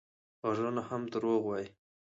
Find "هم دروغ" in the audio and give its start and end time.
0.89-1.41